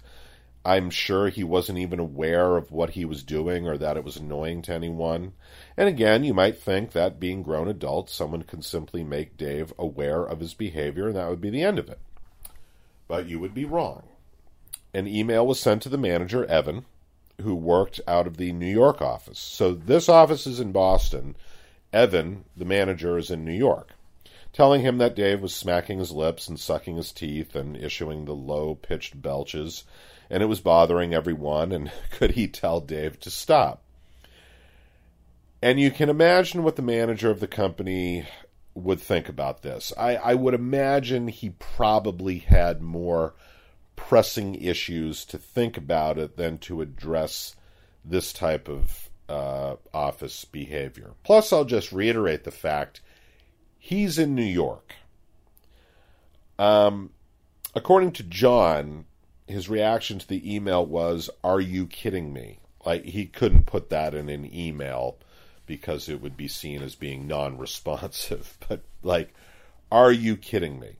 I'm 0.65 0.89
sure 0.89 1.29
he 1.29 1.43
wasn't 1.43 1.77
even 1.77 1.99
aware 1.99 2.57
of 2.57 2.71
what 2.71 2.89
he 2.89 3.05
was 3.05 3.21
doing 3.21 3.67
or 3.67 3.77
that 3.77 3.97
it 3.97 4.03
was 4.03 4.17
annoying 4.17 4.63
to 4.63 4.73
anyone. 4.73 5.33
And 5.77 5.87
again, 5.87 6.23
you 6.23 6.33
might 6.33 6.57
think 6.57 6.91
that 6.91 7.19
being 7.19 7.43
grown 7.43 7.67
adults, 7.67 8.15
someone 8.15 8.41
can 8.41 8.63
simply 8.63 9.03
make 9.03 9.37
Dave 9.37 9.71
aware 9.77 10.23
of 10.23 10.39
his 10.39 10.55
behavior 10.55 11.07
and 11.07 11.15
that 11.15 11.29
would 11.29 11.39
be 11.39 11.51
the 11.51 11.61
end 11.61 11.77
of 11.77 11.87
it. 11.87 11.99
But 13.07 13.27
you 13.27 13.39
would 13.39 13.53
be 13.53 13.65
wrong. 13.65 14.03
An 14.91 15.07
email 15.07 15.45
was 15.45 15.59
sent 15.59 15.83
to 15.83 15.89
the 15.89 15.99
manager, 15.99 16.45
Evan, 16.45 16.85
who 17.41 17.53
worked 17.53 18.01
out 18.07 18.25
of 18.25 18.37
the 18.37 18.51
New 18.51 18.65
York 18.65 19.01
office. 19.01 19.37
So 19.37 19.73
this 19.73 20.09
office 20.09 20.47
is 20.47 20.59
in 20.59 20.71
Boston. 20.71 21.35
Evan, 21.93 22.45
the 22.57 22.65
manager, 22.65 23.17
is 23.17 23.29
in 23.29 23.45
New 23.45 23.53
York, 23.53 23.91
telling 24.51 24.81
him 24.81 24.97
that 24.97 25.15
Dave 25.15 25.41
was 25.41 25.53
smacking 25.53 25.99
his 25.99 26.11
lips 26.11 26.47
and 26.47 26.59
sucking 26.59 26.95
his 26.95 27.11
teeth 27.11 27.55
and 27.55 27.77
issuing 27.77 28.25
the 28.25 28.33
low 28.33 28.73
pitched 28.73 29.21
belches, 29.21 29.83
and 30.29 30.41
it 30.41 30.47
was 30.47 30.59
bothering 30.59 31.13
everyone, 31.13 31.71
and 31.71 31.91
could 32.11 32.31
he 32.31 32.47
tell 32.47 32.79
Dave 32.79 33.19
to 33.21 33.31
stop? 33.31 33.81
And 35.61 35.79
you 35.79 35.89
can 35.91 36.09
imagine 36.09 36.63
what 36.63 36.75
the 36.75 36.81
manager 36.81 37.31
of 37.31 37.39
the 37.39 37.47
company 37.47 38.27
would 38.75 38.99
think 38.99 39.29
about 39.29 39.61
this. 39.61 39.93
I, 39.97 40.15
I 40.17 40.33
would 40.35 40.53
imagine 40.53 41.27
he 41.27 41.51
probably 41.51 42.39
had 42.39 42.81
more 42.81 43.33
pressing 43.95 44.55
issues 44.55 45.25
to 45.25 45.37
think 45.37 45.77
about 45.77 46.17
it 46.17 46.35
than 46.35 46.57
to 46.59 46.81
address 46.81 47.55
this 48.03 48.33
type 48.33 48.67
of 48.67 49.09
uh, 49.27 49.75
office 49.93 50.45
behavior. 50.45 51.11
Plus, 51.23 51.51
I'll 51.51 51.65
just 51.65 51.91
reiterate 51.91 52.43
the 52.43 52.51
fact 52.51 53.01
he's 53.79 54.19
in 54.19 54.35
New 54.35 54.43
York. 54.43 54.95
Um, 56.59 57.11
according 57.73 58.11
to 58.13 58.23
John, 58.23 59.05
his 59.47 59.69
reaction 59.69 60.19
to 60.19 60.27
the 60.27 60.55
email 60.55 60.85
was, 60.85 61.29
"Are 61.43 61.61
you 61.61 61.87
kidding 61.87 62.33
me?" 62.33 62.59
Like 62.85 63.05
he 63.05 63.25
couldn't 63.25 63.65
put 63.65 63.89
that 63.89 64.13
in 64.13 64.29
an 64.29 64.49
email 64.53 65.17
because 65.65 66.09
it 66.09 66.21
would 66.21 66.37
be 66.37 66.47
seen 66.47 66.81
as 66.81 66.95
being 66.95 67.27
non-responsive. 67.27 68.57
But 68.67 68.81
like, 69.03 69.33
"Are 69.91 70.11
you 70.11 70.37
kidding 70.37 70.79
me?" 70.79 70.97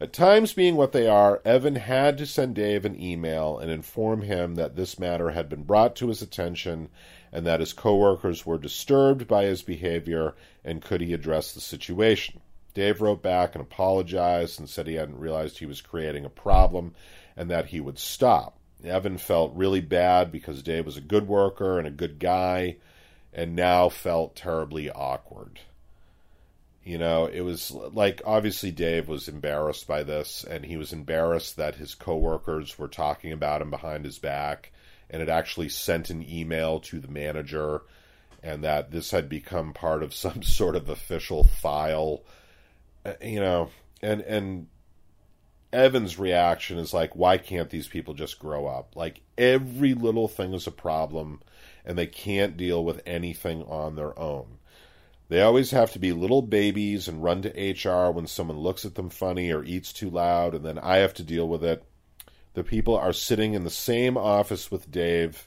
At 0.00 0.12
times 0.12 0.52
being 0.52 0.76
what 0.76 0.92
they 0.92 1.08
are, 1.08 1.42
Evan 1.44 1.74
had 1.74 2.18
to 2.18 2.26
send 2.26 2.54
Dave 2.54 2.84
an 2.84 3.00
email 3.02 3.58
and 3.58 3.68
inform 3.68 4.22
him 4.22 4.54
that 4.54 4.76
this 4.76 4.96
matter 4.96 5.30
had 5.30 5.48
been 5.48 5.64
brought 5.64 5.96
to 5.96 6.06
his 6.06 6.22
attention 6.22 6.88
and 7.32 7.44
that 7.44 7.58
his 7.58 7.72
coworkers 7.72 8.46
were 8.46 8.58
disturbed 8.58 9.26
by 9.26 9.44
his 9.44 9.62
behavior 9.62 10.36
and 10.64 10.82
could 10.82 11.00
he 11.00 11.12
address 11.12 11.52
the 11.52 11.60
situation. 11.60 12.40
Dave 12.74 13.00
wrote 13.00 13.22
back 13.22 13.56
and 13.56 13.62
apologized 13.62 14.60
and 14.60 14.70
said 14.70 14.86
he 14.86 14.94
hadn't 14.94 15.18
realized 15.18 15.58
he 15.58 15.66
was 15.66 15.80
creating 15.80 16.24
a 16.24 16.30
problem 16.30 16.94
and 17.38 17.48
that 17.50 17.66
he 17.66 17.80
would 17.80 17.98
stop. 17.98 18.58
Evan 18.84 19.16
felt 19.16 19.54
really 19.54 19.80
bad 19.80 20.32
because 20.32 20.62
Dave 20.62 20.84
was 20.84 20.96
a 20.96 21.00
good 21.00 21.28
worker 21.28 21.78
and 21.78 21.86
a 21.86 21.92
good 21.92 22.18
guy 22.18 22.76
and 23.32 23.54
now 23.54 23.88
felt 23.88 24.34
terribly 24.34 24.90
awkward. 24.90 25.60
You 26.82 26.98
know, 26.98 27.26
it 27.26 27.42
was 27.42 27.70
like 27.70 28.20
obviously 28.24 28.72
Dave 28.72 29.08
was 29.08 29.28
embarrassed 29.28 29.86
by 29.86 30.02
this, 30.02 30.42
and 30.42 30.64
he 30.64 30.76
was 30.76 30.92
embarrassed 30.92 31.56
that 31.56 31.76
his 31.76 31.94
coworkers 31.94 32.78
were 32.78 32.88
talking 32.88 33.30
about 33.30 33.62
him 33.62 33.70
behind 33.70 34.04
his 34.04 34.18
back, 34.18 34.72
and 35.10 35.20
had 35.20 35.28
actually 35.28 35.68
sent 35.68 36.10
an 36.10 36.28
email 36.28 36.80
to 36.80 36.98
the 36.98 37.08
manager, 37.08 37.82
and 38.42 38.64
that 38.64 38.90
this 38.90 39.10
had 39.10 39.28
become 39.28 39.74
part 39.74 40.02
of 40.02 40.14
some 40.14 40.42
sort 40.42 40.74
of 40.74 40.88
official 40.88 41.44
file. 41.44 42.22
Uh, 43.04 43.12
you 43.22 43.38
know, 43.38 43.68
and 44.00 44.22
and 44.22 44.66
Evan's 45.72 46.18
reaction 46.18 46.78
is 46.78 46.94
like, 46.94 47.14
why 47.14 47.36
can't 47.36 47.70
these 47.70 47.88
people 47.88 48.14
just 48.14 48.38
grow 48.38 48.66
up? 48.66 48.96
Like 48.96 49.20
every 49.36 49.94
little 49.94 50.28
thing 50.28 50.54
is 50.54 50.66
a 50.66 50.72
problem, 50.72 51.40
and 51.84 51.98
they 51.98 52.06
can't 52.06 52.56
deal 52.56 52.84
with 52.84 53.02
anything 53.06 53.62
on 53.64 53.94
their 53.94 54.18
own. 54.18 54.58
They 55.28 55.42
always 55.42 55.72
have 55.72 55.92
to 55.92 55.98
be 55.98 56.12
little 56.12 56.40
babies 56.40 57.06
and 57.06 57.22
run 57.22 57.42
to 57.42 57.50
HR 57.50 58.10
when 58.10 58.26
someone 58.26 58.58
looks 58.58 58.86
at 58.86 58.94
them 58.94 59.10
funny 59.10 59.52
or 59.52 59.62
eats 59.62 59.92
too 59.92 60.08
loud, 60.08 60.54
and 60.54 60.64
then 60.64 60.78
I 60.78 60.98
have 60.98 61.12
to 61.14 61.22
deal 61.22 61.46
with 61.46 61.62
it. 61.62 61.84
The 62.54 62.64
people 62.64 62.96
are 62.96 63.12
sitting 63.12 63.52
in 63.52 63.64
the 63.64 63.70
same 63.70 64.16
office 64.16 64.70
with 64.70 64.90
Dave, 64.90 65.46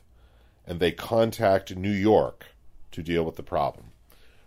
and 0.68 0.80
they 0.80 0.92
contact 0.92 1.76
New 1.76 1.92
York 1.92 2.46
to 2.92 3.02
deal 3.02 3.24
with 3.24 3.38
the 3.38 3.44
problem, 3.44 3.88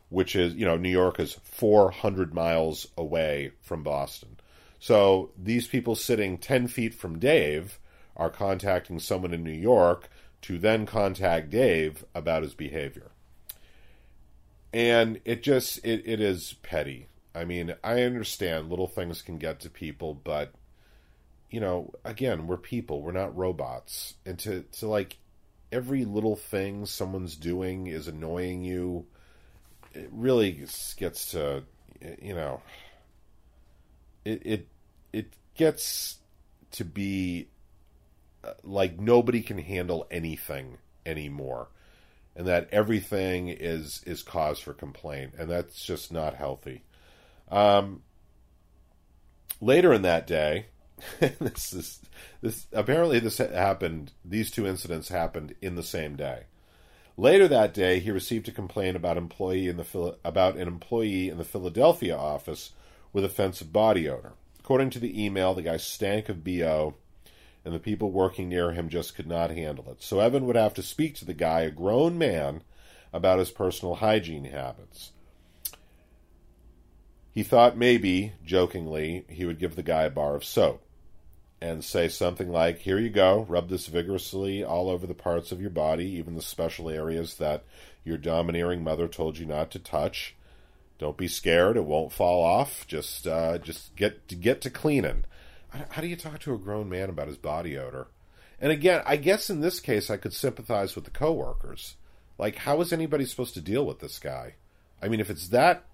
which 0.09 0.37
is, 0.37 0.55
you 0.55 0.65
know, 0.65 0.77
New 0.77 0.89
York 0.89 1.19
is 1.19 1.37
400 1.43 2.33
miles 2.33 2.87
away 2.97 3.51
from 3.61 3.83
Boston. 3.83 4.34
So 4.85 5.31
these 5.35 5.67
people 5.67 5.95
sitting 5.95 6.37
10 6.37 6.69
feet 6.69 6.93
from 6.93 7.19
Dave 7.19 7.79
are 8.19 8.29
contacting 8.29 8.99
someone 8.99 9.33
in 9.33 9.43
New 9.43 9.51
York 9.51 10.11
to 10.43 10.59
then 10.59 10.85
contact 10.85 11.49
Dave 11.49 12.05
about 12.15 12.43
his 12.43 12.53
behavior. 12.53 13.11
And 14.75 15.23
it 15.25 15.43
just 15.43 15.79
it, 15.87 16.03
it 16.05 16.21
is 16.21 16.57
petty. 16.63 17.09
I 17.35 17.47
mean 17.47 17.75
i 17.83 18.03
understand 18.03 18.69
little 18.69 18.87
things 18.87 19.23
can 19.23 19.39
get 19.39 19.59
to 19.61 19.71
people 19.71 20.13
but 20.23 20.53
you 21.49 21.61
know 21.61 21.95
again 22.05 22.47
we're 22.47 22.59
people. 22.59 23.01
We're 23.01 23.13
not 23.13 23.35
robots. 23.35 24.17
And 24.27 24.39
to 24.41 24.65
to 24.81 24.87
like 24.87 25.17
every 25.73 26.05
little 26.05 26.37
thing 26.37 26.85
someone's 26.85 27.37
doing 27.37 27.87
is 27.87 28.07
annoying 28.07 28.63
you 28.63 29.07
it 29.95 30.11
really 30.13 30.67
gets 30.99 31.31
to 31.31 31.63
you 32.21 32.35
know 32.35 32.61
it 34.27 34.43
it 34.45 34.69
it 35.15 35.33
gets 35.55 36.19
to 36.73 36.85
be 36.85 37.49
uh, 38.43 38.53
like 38.63 38.99
nobody 38.99 39.43
can 39.43 39.59
handle 39.59 40.07
anything 40.11 40.79
anymore 41.07 41.69
and 42.37 42.47
that 42.47 42.69
everything 42.73 43.49
is 43.49 44.03
is 44.07 44.23
cause 44.23 44.59
for 44.59 44.73
complaint, 44.73 45.35
and 45.39 45.49
that's 45.51 45.85
just 45.85 46.13
not 46.13 46.35
healthy. 46.35 46.83
Um, 47.51 48.03
later 49.61 49.93
in 49.93 50.03
that 50.03 50.27
day, 50.27 50.67
this 51.21 51.73
is 51.73 52.01
this 52.41 52.67
apparently 52.73 53.21
this 53.21 53.39
happened. 53.39 54.13
These 54.25 54.51
two 54.51 54.67
incidents 54.67 55.09
happened 55.09 55.55
in 55.63 55.77
the 55.77 55.83
same 55.83 56.17
day. 56.17 56.45
Later 57.17 57.47
that 57.47 57.73
day, 57.73 58.01
he 58.01 58.11
received 58.11 58.49
a 58.49 58.53
complaint 58.53 58.97
about 58.97 59.17
employee 59.17 59.69
in 59.69 59.77
the 59.77 60.17
about 60.25 60.57
an 60.57 60.67
employee 60.67 61.29
in 61.29 61.39
the 61.39 61.45
Philadelphia 61.45 62.17
office 62.17 62.73
with 63.13 63.25
offensive 63.25 63.73
body 63.73 64.09
odor. 64.09 64.33
According 64.65 64.89
to 64.91 64.99
the 64.99 65.23
email, 65.23 65.53
the 65.53 65.61
guy 65.61 65.77
stank 65.77 66.31
of 66.31 66.43
bo 66.43 66.95
and 67.67 67.75
the 67.75 67.79
people 67.79 68.11
working 68.11 68.49
near 68.49 68.73
him 68.73 68.89
just 68.89 69.15
could 69.15 69.27
not 69.27 69.51
handle 69.51 69.91
it. 69.91 70.03
So 70.03 70.21
Evan 70.21 70.47
would 70.47 70.57
have 70.57 70.73
to 70.75 70.83
speak 70.83 71.17
to 71.17 71.27
the 71.27 71.35
guy, 71.35 71.61
a 71.61 71.71
grown 71.71 72.17
man, 72.17 72.63
about 73.13 73.41
his 73.41 73.51
personal 73.51 73.97
hygiene 73.97 74.45
habits. 74.45 75.13
He 77.31 77.43
thought 77.43 77.77
maybe, 77.77 78.33
jokingly, 78.43 79.27
he 79.29 79.45
would 79.45 79.59
give 79.59 79.77
the 79.77 79.83
guy 79.83 80.05
a 80.05 80.11
bar 80.11 80.35
of 80.35 80.47
soap 80.47 80.83
and 81.61 81.85
say 81.85 82.09
something 82.09 82.51
like, 82.51 82.79
Here 82.79 82.99
you 82.99 83.11
go, 83.11 83.45
rub 83.47 83.69
this 83.69 83.87
vigorously 83.87 84.65
all 84.65 84.89
over 84.89 85.07
the 85.07 85.13
parts 85.13 85.53
of 85.53 85.61
your 85.61 85.69
body, 85.69 86.07
even 86.07 86.37
the 86.37 86.43
special 86.43 86.89
areas 86.89 87.35
that 87.37 87.65
your 88.03 88.17
domineering 88.17 88.83
mother 88.83 89.09
told 89.09 89.37
you 89.37 89.45
not 89.45 89.71
to 89.73 89.79
touch. 89.79 90.35
Don't 90.99 91.17
be 91.17 91.29
scared; 91.29 91.77
it 91.77 91.85
won't 91.85 92.13
fall 92.13 92.45
off. 92.45 92.87
Just, 92.87 93.27
uh, 93.27 93.59
just 93.59 93.97
get 93.97 94.29
to 94.29 94.35
get 94.35 94.61
to 94.63 94.71
cleaning 94.71 95.25
how 95.91 96.03
do 96.03 96.09
you 96.09 96.17
talk 96.17 96.39
to 96.41 96.55
a 96.55 96.59
grown 96.59 96.89
man 96.89 97.11
about 97.11 97.29
his 97.29 97.37
body 97.37 97.77
odor? 97.77 98.07
And 98.61 98.71
again, 98.71 99.03
I 99.05 99.17
guess 99.17 99.51
in 99.51 99.61
this 99.61 99.81
case, 99.81 100.11
I 100.11 100.17
could 100.17 100.33
sympathize 100.33 100.95
with 100.95 101.05
the 101.05 101.11
coworkers. 101.11 101.97
Like, 102.39 102.57
how 102.57 102.81
is 102.81 102.93
anybody 102.93 103.25
supposed 103.25 103.55
to 103.55 103.61
deal 103.61 103.85
with 103.85 104.01
this 104.01 104.19
guy? 104.19 104.55
I 105.03 105.09
mean, 105.09 105.21
if 105.21 105.31
it's 105.31 105.49
that, 105.49 105.85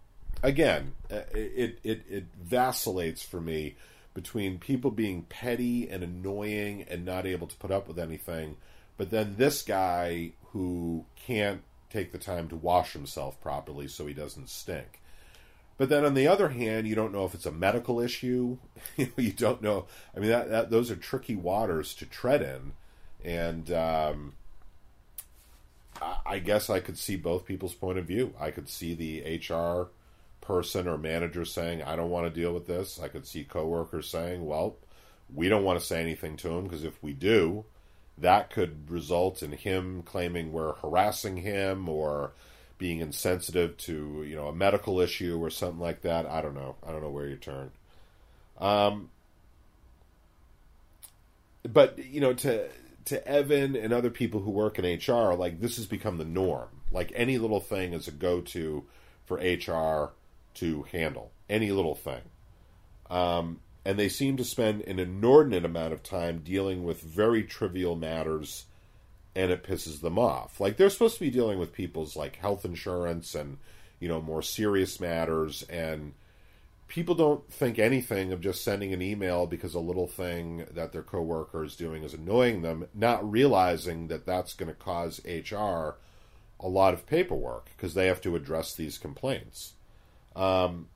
again, 0.42 0.92
uh, 1.10 1.22
it 1.32 1.78
it 1.82 2.02
it 2.08 2.24
vacillates 2.42 3.22
for 3.22 3.40
me 3.40 3.76
between 4.14 4.58
people 4.58 4.90
being 4.90 5.22
petty 5.22 5.88
and 5.88 6.02
annoying 6.02 6.84
and 6.88 7.04
not 7.04 7.26
able 7.26 7.46
to 7.46 7.56
put 7.56 7.70
up 7.70 7.88
with 7.88 7.98
anything, 7.98 8.56
but 8.96 9.10
then 9.10 9.36
this 9.36 9.62
guy 9.62 10.32
who 10.52 11.04
can't 11.26 11.62
take 11.90 12.12
the 12.12 12.18
time 12.18 12.48
to 12.48 12.56
wash 12.56 12.92
himself 12.92 13.40
properly 13.40 13.88
so 13.88 14.06
he 14.06 14.14
doesn't 14.14 14.48
stink. 14.48 15.00
But 15.76 15.88
then 15.88 16.04
on 16.04 16.12
the 16.12 16.28
other 16.28 16.50
hand, 16.50 16.86
you 16.86 16.94
don't 16.94 17.12
know 17.12 17.24
if 17.24 17.34
it's 17.34 17.46
a 17.46 17.50
medical 17.50 18.00
issue. 18.00 18.58
you 19.16 19.32
don't 19.32 19.62
know. 19.62 19.86
I 20.14 20.20
mean, 20.20 20.28
that, 20.28 20.50
that, 20.50 20.70
those 20.70 20.90
are 20.90 20.96
tricky 20.96 21.34
waters 21.34 21.94
to 21.94 22.04
tread 22.06 22.42
in, 22.42 22.72
and 23.24 23.72
um, 23.72 24.34
I, 26.02 26.16
I 26.26 26.38
guess 26.38 26.68
I 26.68 26.80
could 26.80 26.98
see 26.98 27.16
both 27.16 27.46
people's 27.46 27.72
point 27.72 27.98
of 27.98 28.04
view. 28.04 28.34
I 28.38 28.50
could 28.50 28.68
see 28.68 28.92
the 28.92 29.38
HR 29.38 29.88
person 30.42 30.86
or 30.86 30.98
manager 30.98 31.46
saying, 31.46 31.82
"I 31.82 31.96
don't 31.96 32.10
want 32.10 32.26
to 32.26 32.40
deal 32.40 32.52
with 32.52 32.66
this." 32.66 33.00
I 33.02 33.08
could 33.08 33.26
see 33.26 33.44
coworkers 33.44 34.06
saying, 34.06 34.44
"Well, 34.44 34.76
we 35.34 35.48
don't 35.48 35.64
want 35.64 35.80
to 35.80 35.86
say 35.86 36.02
anything 36.02 36.36
to 36.38 36.50
him 36.50 36.64
because 36.64 36.84
if 36.84 37.02
we 37.02 37.14
do, 37.14 37.64
that 38.20 38.50
could 38.50 38.90
result 38.90 39.42
in 39.42 39.52
him 39.52 40.02
claiming 40.02 40.52
we're 40.52 40.74
harassing 40.74 41.38
him 41.38 41.88
or." 41.88 42.32
being 42.80 43.00
insensitive 43.00 43.76
to 43.76 44.24
you 44.26 44.34
know 44.34 44.48
a 44.48 44.54
medical 44.54 45.00
issue 45.00 45.38
or 45.38 45.50
something 45.50 45.78
like 45.78 46.00
that. 46.00 46.24
I 46.24 46.40
don't 46.40 46.54
know. 46.54 46.76
I 46.84 46.90
don't 46.90 47.02
know 47.02 47.10
where 47.10 47.26
you 47.26 47.36
turn. 47.36 47.72
Um, 48.58 49.10
but 51.62 51.98
you 51.98 52.20
know 52.20 52.32
to 52.32 52.68
to 53.04 53.26
Evan 53.28 53.76
and 53.76 53.92
other 53.92 54.10
people 54.10 54.40
who 54.40 54.50
work 54.50 54.78
in 54.78 54.84
HR, 54.84 55.34
like 55.34 55.60
this 55.60 55.76
has 55.76 55.86
become 55.86 56.16
the 56.18 56.24
norm. 56.24 56.68
Like 56.90 57.12
any 57.14 57.38
little 57.38 57.60
thing 57.60 57.92
is 57.92 58.08
a 58.08 58.12
go 58.12 58.40
to 58.40 58.84
for 59.26 59.36
HR 59.36 60.12
to 60.54 60.82
handle 60.90 61.32
any 61.48 61.70
little 61.70 61.94
thing. 61.94 62.22
Um, 63.10 63.60
and 63.84 63.98
they 63.98 64.08
seem 64.08 64.36
to 64.36 64.44
spend 64.44 64.82
an 64.82 64.98
inordinate 64.98 65.64
amount 65.64 65.92
of 65.92 66.02
time 66.02 66.40
dealing 66.44 66.84
with 66.84 67.00
very 67.00 67.42
trivial 67.42 67.96
matters 67.96 68.66
and 69.34 69.50
it 69.50 69.64
pisses 69.64 70.00
them 70.00 70.18
off. 70.18 70.60
Like 70.60 70.76
they're 70.76 70.90
supposed 70.90 71.14
to 71.14 71.24
be 71.24 71.30
dealing 71.30 71.58
with 71.58 71.72
people's 71.72 72.16
like 72.16 72.36
health 72.36 72.64
insurance 72.64 73.34
and 73.34 73.58
you 73.98 74.08
know 74.08 74.20
more 74.20 74.42
serious 74.42 75.00
matters 75.00 75.62
and 75.64 76.12
people 76.90 77.14
don't 77.14 77.50
think 77.52 77.78
anything 77.78 78.32
of 78.32 78.40
just 78.40 78.64
sending 78.64 78.92
an 78.92 79.00
email 79.00 79.46
because 79.46 79.74
a 79.74 79.80
little 79.80 80.08
thing 80.08 80.66
that 80.72 80.92
their 80.92 81.02
coworker 81.02 81.62
is 81.62 81.76
doing 81.76 82.02
is 82.02 82.12
annoying 82.12 82.62
them, 82.62 82.86
not 82.92 83.30
realizing 83.30 84.08
that 84.08 84.26
that's 84.26 84.54
going 84.54 84.68
to 84.68 84.74
cause 84.74 85.20
HR 85.24 85.96
a 86.58 86.68
lot 86.68 86.92
of 86.92 87.06
paperwork 87.06 87.70
because 87.76 87.94
they 87.94 88.08
have 88.08 88.20
to 88.20 88.34
address 88.34 88.74
these 88.74 88.98
complaints. 88.98 89.74
Um, 90.34 90.88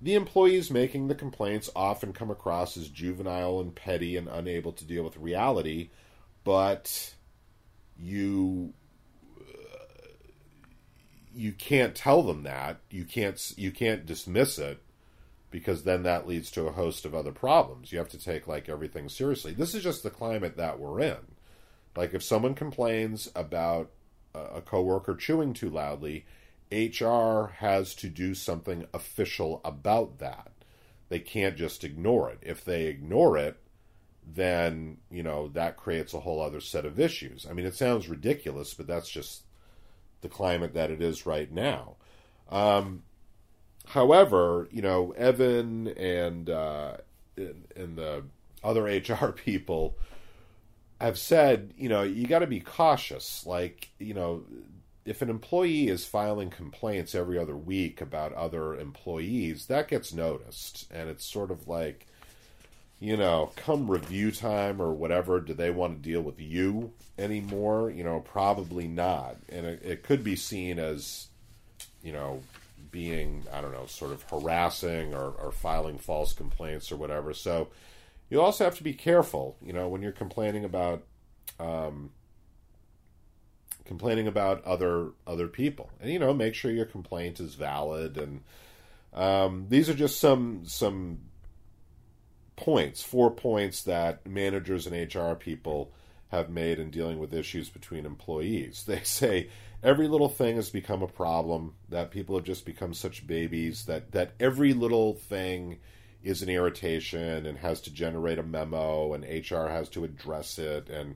the 0.00 0.14
employees 0.14 0.70
making 0.70 1.08
the 1.08 1.14
complaints 1.14 1.68
often 1.74 2.12
come 2.12 2.30
across 2.30 2.76
as 2.76 2.88
juvenile 2.88 3.60
and 3.60 3.74
petty 3.74 4.16
and 4.16 4.28
unable 4.28 4.72
to 4.72 4.84
deal 4.84 5.02
with 5.02 5.16
reality 5.16 5.90
but 6.44 7.14
you 7.98 8.72
uh, 9.38 10.08
you 11.34 11.52
can't 11.52 11.94
tell 11.94 12.22
them 12.22 12.44
that. 12.44 12.78
You 12.90 13.04
can't 13.04 13.38
you 13.56 13.70
can't 13.70 14.06
dismiss 14.06 14.58
it 14.58 14.82
because 15.50 15.84
then 15.84 16.04
that 16.04 16.26
leads 16.26 16.50
to 16.52 16.66
a 16.66 16.72
host 16.72 17.04
of 17.04 17.14
other 17.14 17.32
problems. 17.32 17.92
You 17.92 17.98
have 17.98 18.08
to 18.10 18.18
take 18.18 18.46
like 18.46 18.68
everything 18.68 19.08
seriously. 19.08 19.52
This 19.52 19.74
is 19.74 19.82
just 19.82 20.02
the 20.02 20.10
climate 20.10 20.56
that 20.56 20.78
we're 20.78 21.00
in. 21.00 21.18
Like 21.96 22.14
if 22.14 22.22
someone 22.22 22.54
complains 22.54 23.30
about 23.34 23.90
a 24.34 24.60
coworker 24.60 25.16
chewing 25.16 25.52
too 25.52 25.68
loudly, 25.68 26.24
HR 26.70 27.52
has 27.56 27.94
to 27.96 28.08
do 28.08 28.34
something 28.34 28.86
official 28.92 29.60
about 29.64 30.18
that. 30.18 30.52
They 31.08 31.20
can't 31.20 31.56
just 31.56 31.84
ignore 31.84 32.30
it. 32.30 32.38
If 32.42 32.64
they 32.64 32.86
ignore 32.86 33.38
it, 33.38 33.58
then, 34.26 34.98
you 35.10 35.22
know, 35.22 35.48
that 35.48 35.76
creates 35.76 36.12
a 36.12 36.20
whole 36.20 36.40
other 36.40 36.60
set 36.60 36.84
of 36.84 37.00
issues. 37.00 37.46
I 37.48 37.54
mean, 37.54 37.64
it 37.64 37.74
sounds 37.74 38.08
ridiculous, 38.08 38.74
but 38.74 38.86
that's 38.86 39.08
just 39.08 39.42
the 40.20 40.28
climate 40.28 40.74
that 40.74 40.90
it 40.90 41.00
is 41.00 41.24
right 41.24 41.50
now. 41.50 41.96
Um, 42.50 43.04
however, 43.86 44.68
you 44.70 44.82
know, 44.82 45.12
Evan 45.12 45.88
and, 45.88 46.50
uh, 46.50 46.98
and, 47.36 47.64
and 47.74 47.96
the 47.96 48.24
other 48.62 48.84
HR 48.84 49.32
people 49.32 49.96
have 51.00 51.18
said, 51.18 51.72
you 51.78 51.88
know, 51.88 52.02
you 52.02 52.26
got 52.26 52.40
to 52.40 52.46
be 52.46 52.60
cautious. 52.60 53.46
Like, 53.46 53.88
you 53.98 54.14
know, 54.14 54.42
if 55.08 55.22
an 55.22 55.30
employee 55.30 55.88
is 55.88 56.04
filing 56.04 56.50
complaints 56.50 57.14
every 57.14 57.38
other 57.38 57.56
week 57.56 58.00
about 58.00 58.32
other 58.34 58.74
employees, 58.74 59.66
that 59.66 59.88
gets 59.88 60.12
noticed. 60.12 60.86
And 60.90 61.08
it's 61.08 61.24
sort 61.24 61.50
of 61.50 61.66
like, 61.66 62.06
you 63.00 63.16
know, 63.16 63.52
come 63.56 63.90
review 63.90 64.30
time 64.30 64.82
or 64.82 64.92
whatever, 64.92 65.40
do 65.40 65.54
they 65.54 65.70
want 65.70 65.96
to 65.96 66.08
deal 66.08 66.20
with 66.20 66.38
you 66.38 66.92
anymore? 67.18 67.90
You 67.90 68.04
know, 68.04 68.20
probably 68.20 68.86
not. 68.86 69.36
And 69.48 69.64
it, 69.64 69.82
it 69.82 70.02
could 70.02 70.22
be 70.22 70.36
seen 70.36 70.78
as, 70.78 71.28
you 72.02 72.12
know, 72.12 72.42
being, 72.90 73.44
I 73.52 73.60
don't 73.60 73.72
know, 73.72 73.86
sort 73.86 74.12
of 74.12 74.22
harassing 74.24 75.14
or, 75.14 75.30
or 75.30 75.52
filing 75.52 75.98
false 75.98 76.32
complaints 76.32 76.92
or 76.92 76.96
whatever. 76.96 77.32
So 77.32 77.68
you 78.28 78.40
also 78.40 78.64
have 78.64 78.76
to 78.76 78.84
be 78.84 78.94
careful, 78.94 79.56
you 79.64 79.72
know, 79.72 79.88
when 79.88 80.02
you're 80.02 80.12
complaining 80.12 80.64
about 80.64 81.02
um, 81.58 82.10
complaining 83.88 84.28
about 84.28 84.64
other 84.64 85.10
other 85.26 85.48
people, 85.48 85.90
and 86.00 86.12
you 86.12 86.18
know, 86.18 86.32
make 86.32 86.54
sure 86.54 86.70
your 86.70 86.86
complaint 86.86 87.40
is 87.40 87.54
valid. 87.54 88.16
And 88.16 88.42
um, 89.12 89.66
these 89.68 89.88
are 89.88 89.94
just 89.94 90.20
some 90.20 90.62
some 90.64 91.18
points, 92.54 93.02
four 93.02 93.30
points 93.30 93.82
that 93.84 94.26
managers 94.26 94.86
and 94.86 95.14
HR 95.14 95.34
people 95.34 95.92
have 96.28 96.50
made 96.50 96.78
in 96.78 96.90
dealing 96.90 97.18
with 97.18 97.32
issues 97.34 97.68
between 97.68 98.04
employees. 98.06 98.84
They 98.86 99.00
say 99.02 99.48
every 99.82 100.08
little 100.08 100.28
thing 100.28 100.56
has 100.56 100.70
become 100.70 101.02
a 101.02 101.08
problem, 101.08 101.74
that 101.88 102.10
people 102.10 102.36
have 102.36 102.44
just 102.44 102.66
become 102.66 102.94
such 102.94 103.26
babies, 103.26 103.84
that, 103.86 104.12
that 104.12 104.32
every 104.38 104.74
little 104.74 105.14
thing 105.14 105.78
is 106.22 106.42
an 106.42 106.48
irritation 106.48 107.46
and 107.46 107.58
has 107.58 107.80
to 107.82 107.92
generate 107.92 108.38
a 108.38 108.42
memo 108.42 109.14
and 109.14 109.24
HR 109.24 109.68
has 109.68 109.88
to 109.90 110.04
address 110.04 110.58
it 110.58 110.88
and 110.90 111.14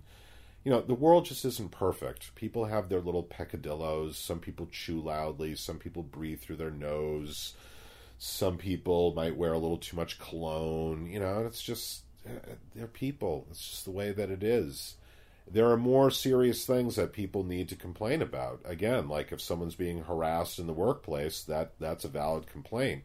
you 0.65 0.71
know, 0.71 0.81
the 0.81 0.95
world 0.95 1.25
just 1.25 1.45
isn't 1.45 1.73
perfect. 1.73 2.35
People 2.35 2.67
have 2.67 2.89
their 2.89 3.01
little 3.01 3.23
peccadillos. 3.23 4.17
Some 4.17 4.39
people 4.39 4.69
chew 4.71 5.01
loudly. 5.01 5.57
Some 5.57 5.79
people 5.79 6.03
breathe 6.03 6.41
through 6.41 6.57
their 6.57 6.71
nose. 6.71 7.55
Some 8.19 8.59
people 8.59 9.13
might 9.15 9.37
wear 9.37 9.53
a 9.53 9.59
little 9.59 9.79
too 9.79 9.97
much 9.97 10.21
cologne. 10.21 11.07
You 11.07 11.19
know, 11.19 11.45
it's 11.47 11.63
just, 11.63 12.03
eh, 12.25 12.55
they're 12.77 12.87
people. 12.87 13.47
It's 13.51 13.69
just 13.69 13.85
the 13.85 13.91
way 13.91 14.13
that 14.13 14.31
it 14.31 14.45
is. 14.45 14.95
There 15.51 15.69
are 15.71 15.77
more 15.77 16.13
serious 16.13 16.65
things 16.65 16.95
that 16.95 17.13
people 17.13 17.43
need 17.43 17.69
to 17.71 17.77
complain 17.77 18.23
about. 18.23 18.61
Again, 18.65 19.09
like 19.09 19.33
if 19.33 19.41
someone's 19.41 19.75
being 19.75 20.05
harassed 20.05 20.61
in 20.61 20.69
the 20.69 20.73
workplace, 20.73 21.43
that 21.45 21.73
that's 21.81 22.05
a 22.05 22.09
valid 22.09 22.47
complaint. 22.47 23.03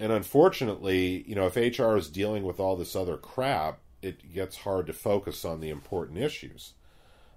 And 0.00 0.10
unfortunately, 0.12 1.22
you 1.26 1.34
know, 1.34 1.50
if 1.52 1.56
HR 1.56 1.96
is 1.96 2.08
dealing 2.08 2.44
with 2.44 2.58
all 2.58 2.76
this 2.76 2.96
other 2.96 3.18
crap, 3.18 3.80
it 4.02 4.32
gets 4.32 4.58
hard 4.58 4.86
to 4.86 4.92
focus 4.92 5.44
on 5.44 5.60
the 5.60 5.70
important 5.70 6.18
issues. 6.18 6.74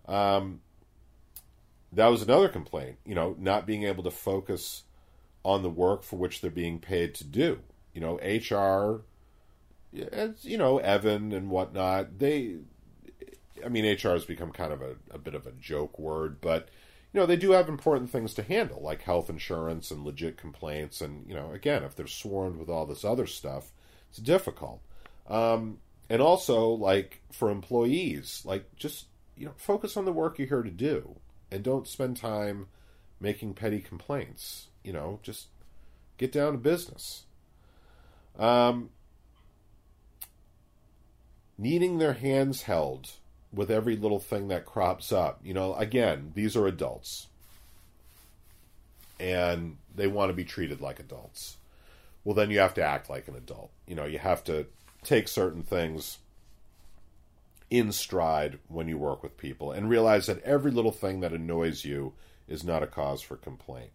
Um, 0.08 0.62
that 1.92 2.08
was 2.08 2.22
another 2.22 2.50
complaint, 2.50 2.98
you 3.06 3.16
know, 3.16 3.36
not 3.40 3.66
being 3.66 3.84
able 3.84 4.04
to 4.04 4.12
focus 4.12 4.84
on 5.44 5.64
the 5.64 5.70
work 5.70 6.04
for 6.04 6.18
which 6.18 6.42
they're 6.42 6.52
being 6.52 6.80
paid 6.80 7.16
to 7.16 7.24
do. 7.24 7.60
You 7.94 8.02
know, 8.02 8.16
HR, 8.18 9.02
as 10.12 10.46
you 10.46 10.58
know, 10.58 10.78
Evan 10.78 11.32
and 11.32 11.50
whatnot, 11.50 12.20
they, 12.20 12.58
I 13.66 13.70
mean, 13.70 13.86
HR 13.86 14.10
has 14.10 14.26
become 14.26 14.52
kind 14.52 14.72
of 14.72 14.82
a, 14.82 14.96
a 15.10 15.18
bit 15.18 15.34
of 15.34 15.48
a 15.48 15.52
joke 15.52 15.98
word, 15.98 16.40
but, 16.42 16.70
you 17.12 17.20
know, 17.20 17.26
they 17.26 17.38
do 17.38 17.52
have 17.52 17.68
important 17.68 18.12
things 18.12 18.34
to 18.36 18.44
handle, 18.44 18.82
like 18.82 19.02
health 19.02 19.30
insurance 19.30 19.90
and 19.90 20.04
legit 20.04 20.38
complaints. 20.38 21.02
And, 21.02 21.28
you 21.28 21.34
know, 21.34 21.52
again, 21.52 21.84
if 21.84 21.96
they're 21.96 22.08
swarmed 22.08 22.58
with 22.58 22.70
all 22.70 22.86
this 22.86 23.04
other 23.04 23.26
stuff, 23.26 23.72
it's 24.10 24.20
difficult. 24.20 24.82
Um, 25.28 25.80
and 26.10 26.22
also 26.22 26.70
like 26.70 27.22
for 27.32 27.50
employees 27.50 28.42
like 28.46 28.76
just 28.76 29.06
you 29.36 29.46
know 29.46 29.54
focus 29.58 29.96
on 29.96 30.06
the 30.06 30.12
work 30.12 30.40
you're 30.40 30.48
here 30.48 30.64
to 30.64 30.72
do 30.72 31.16
and 31.52 31.64
don't 31.64 31.88
spend 31.88 32.18
time 32.18 32.68
making 33.20 33.54
petty 33.54 33.80
complaints 33.80 34.68
you 34.84 34.94
know 34.94 35.20
just 35.24 35.48
get 36.20 36.32
down 36.32 36.52
to 36.52 36.60
business. 36.60 37.24
Um, 38.38 38.92
needing 41.58 41.98
their 41.98 42.14
hands 42.14 42.64
held 42.64 43.10
with 43.52 43.72
every 43.72 43.96
little 43.96 44.20
thing 44.20 44.50
that 44.50 44.66
crops 44.66 45.12
up. 45.12 45.40
You 45.44 45.56
know 45.56 45.74
again 45.74 46.32
these 46.36 46.56
are 46.56 46.68
adults. 46.68 47.26
And 49.20 49.78
they 49.94 50.08
want 50.08 50.30
to 50.30 50.34
be 50.34 50.46
treated 50.46 50.80
like 50.80 51.00
adults. 51.00 51.58
Well 52.24 52.36
then 52.36 52.52
you 52.52 52.60
have 52.60 52.76
to 52.76 52.84
act 52.84 53.10
like 53.10 53.28
an 53.28 53.36
adult. 53.36 53.72
You 53.88 53.96
know 53.96 54.06
you 54.06 54.20
have 54.20 54.44
to 54.44 54.68
take 55.04 55.28
certain 55.28 55.64
things 55.64 56.20
in 57.70 57.92
stride 57.92 58.60
when 58.68 58.88
you 58.88 58.98
work 58.98 59.22
with 59.22 59.38
people 59.38 59.72
and 59.72 59.90
realize 59.90 60.26
that 60.26 60.42
every 60.44 60.72
little 60.72 60.92
thing 60.92 61.20
that 61.20 61.34
annoys 61.34 61.86
you 61.86 62.14
is 62.48 62.64
not 62.64 62.84
a 62.84 62.88
cause 62.88 63.22
for 63.22 63.36
complaint. 63.36 63.92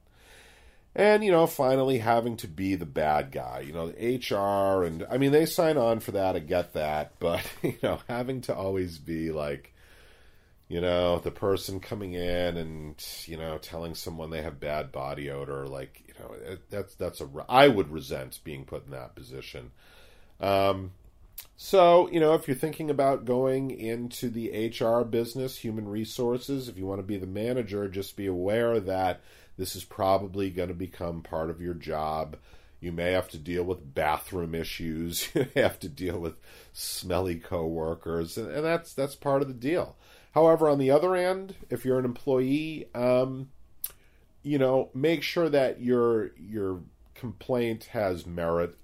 And, 0.97 1.25
you 1.25 1.33
know, 1.33 1.49
finally 1.49 1.99
having 1.99 2.37
to 2.39 2.47
be 2.47 2.77
the 2.77 2.87
bad 2.87 3.33
guy, 3.33 3.65
you 3.67 3.73
know, 3.73 3.87
HR 3.99 4.85
and 4.85 5.05
I 5.11 5.19
mean, 5.19 5.33
they 5.33 5.45
sign 5.45 5.77
on 5.77 5.99
for 5.99 6.13
that, 6.13 6.37
I 6.37 6.39
get 6.39 6.75
that, 6.75 7.15
but, 7.19 7.45
you 7.63 7.77
know, 7.83 7.99
having 8.09 8.43
to 8.43 8.55
always 8.55 8.99
be 8.99 9.33
like, 9.33 9.73
you 10.69 10.81
know, 10.81 11.19
the 11.19 11.33
person 11.33 11.81
coming 11.81 12.15
in 12.15 12.57
and, 12.57 13.05
you 13.27 13.37
know, 13.37 13.59
telling 13.59 13.95
someone 13.95 14.31
they 14.31 14.43
have 14.43 14.61
bad 14.61 14.93
body 14.93 15.31
odor, 15.31 15.67
like, 15.67 16.03
you 16.07 16.15
know, 16.19 16.57
that's, 16.71 16.95
that's 16.95 17.21
a, 17.21 17.29
I 17.49 17.69
would 17.69 17.91
resent 17.91 18.39
being 18.45 18.65
put 18.65 18.85
in 18.87 18.93
that 18.93 19.17
position. 19.17 19.73
Um, 20.41 20.93
so, 21.57 22.11
you 22.11 22.21
know, 22.21 22.35
if 22.35 22.49
you're 22.49 22.57
thinking 22.57 22.91
about 22.91 23.25
going 23.25 23.71
into 23.71 24.29
the 24.29 24.69
HR 24.69 25.05
business, 25.05 25.57
human 25.59 25.89
resources, 25.89 26.69
if 26.69 26.77
you 26.77 26.85
want 26.87 26.99
to 26.99 27.07
be 27.07 27.17
the 27.17 27.27
manager, 27.27 27.89
just 27.89 28.17
be 28.17 28.27
aware 28.27 28.81
that 28.81 29.21
this 29.57 29.77
is 29.77 29.85
probably 29.85 30.51
going 30.51 30.69
to 30.69 30.75
become 30.75 31.23
part 31.23 31.51
of 31.51 31.61
your 31.61 31.75
job. 31.75 32.37
You 32.81 32.93
may 32.93 33.13
have 33.13 33.29
to 33.31 33.39
deal 33.39 33.63
with 33.63 33.95
bathroom 33.95 34.55
issues. 34.55 35.31
You 35.35 35.47
have 35.57 35.79
to 35.81 35.89
deal 35.89 36.19
with 36.19 36.35
smelly 36.73 37.37
coworkers, 37.37 38.37
and, 38.37 38.51
and 38.51 38.65
that's 38.65 38.93
that's 38.93 39.15
part 39.15 39.41
of 39.41 39.49
the 39.49 39.55
deal. 39.55 39.97
However, 40.33 40.69
on 40.69 40.79
the 40.79 40.91
other 40.91 41.15
end, 41.15 41.55
if 41.71 41.85
you're 41.85 41.99
an 41.99 42.05
employee, 42.05 42.89
um, 42.95 43.49
you 44.43 44.59
know, 44.59 44.91
make 44.93 45.23
sure 45.23 45.49
that 45.49 45.81
your 45.81 46.33
your 46.37 46.81
complaint 47.15 47.85
has 47.85 48.27
merit 48.27 48.77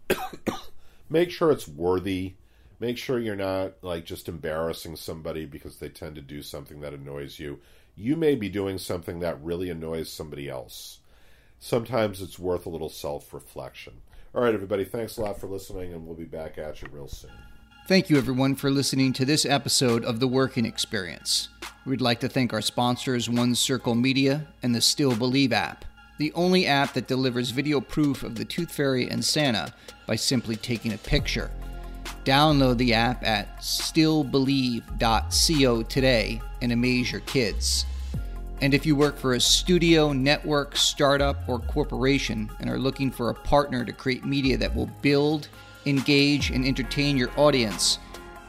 make 1.11 1.31
sure 1.31 1.51
it's 1.51 1.69
worthy. 1.69 2.35
Make 2.79 2.97
sure 2.97 3.19
you're 3.19 3.37
not 3.37 3.75
like 3.83 4.07
just 4.07 4.29
embarrassing 4.29 4.97
somebody 4.97 5.45
because 5.45 5.77
they 5.77 5.91
tend 5.91 6.15
to 6.15 6.23
do 6.23 6.41
something 6.41 6.81
that 6.81 6.95
annoys 6.95 7.39
you. 7.39 7.59
You 7.95 8.17
may 8.17 8.37
be 8.37 8.49
doing 8.49 8.79
something 8.79 9.21
that 9.21 9.43
really 9.43 9.69
annoys 9.69 10.11
somebody 10.11 10.49
else. 10.49 11.01
Sometimes 11.59 12.23
it's 12.23 12.39
worth 12.39 12.65
a 12.65 12.71
little 12.71 12.89
self 12.89 13.35
reflection. 13.35 14.01
All 14.35 14.43
right, 14.43 14.55
everybody, 14.55 14.85
thanks 14.85 15.19
a 15.19 15.23
lot 15.23 15.39
for 15.39 15.49
listening, 15.49 15.93
and 15.93 16.07
we'll 16.07 16.17
be 16.17 16.25
back 16.25 16.57
at 16.57 16.81
you 16.81 16.89
real 16.91 17.09
soon. 17.09 17.33
Thank 17.89 18.09
you, 18.09 18.17
everyone, 18.17 18.55
for 18.55 18.71
listening 18.71 19.13
to 19.15 19.25
this 19.25 19.45
episode 19.45 20.05
of 20.05 20.21
The 20.21 20.29
Working 20.29 20.65
Experience. 20.65 21.49
We'd 21.85 22.01
like 22.01 22.21
to 22.21 22.29
thank 22.29 22.53
our 22.53 22.63
sponsors, 22.63 23.29
One 23.29 23.55
Circle 23.57 23.97
Media 23.97 24.47
and 24.63 24.75
the 24.75 24.81
Still 24.81 25.17
Believe 25.17 25.53
app 25.53 25.85
the 26.21 26.33
only 26.35 26.67
app 26.67 26.93
that 26.93 27.09
delivers 27.09 27.49
video 27.49 27.81
proof 27.81 28.23
of 28.23 28.35
the 28.35 28.45
Tooth 28.45 28.71
Fairy 28.71 29.09
and 29.09 29.25
Santa 29.25 29.73
by 30.07 30.17
simply 30.17 30.55
taking 30.55 30.93
a 30.93 30.99
picture. 30.99 31.51
Download 32.27 32.77
the 32.77 32.93
app 32.93 33.25
at 33.25 33.61
stillbelieve.co 33.61 35.83
today 35.85 36.43
and 36.61 36.73
amaze 36.73 37.11
your 37.11 37.23
kids. 37.23 37.87
And 38.61 38.75
if 38.75 38.85
you 38.85 38.95
work 38.95 39.17
for 39.17 39.33
a 39.33 39.41
studio, 39.41 40.13
network, 40.13 40.77
startup, 40.77 41.39
or 41.49 41.59
corporation 41.59 42.51
and 42.61 42.69
are 42.69 42.79
looking 42.79 43.11
for 43.11 43.31
a 43.31 43.35
partner 43.35 43.87
to 43.87 43.93
create 43.93 44.23
media 44.23 44.59
that 44.59 44.77
will 44.77 44.91
build, 45.01 45.49
engage, 45.87 46.51
and 46.51 46.67
entertain 46.67 47.17
your 47.17 47.31
audience, 47.39 47.99